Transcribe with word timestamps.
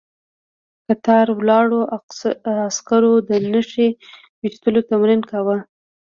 کتار 0.85 1.25
ولاړو 1.39 1.79
عسکرو 2.69 3.13
د 3.29 3.29
نښې 3.51 3.87
ويشتلو 4.41 4.79
تمرين 4.89 5.21
کاوه. 5.29 5.57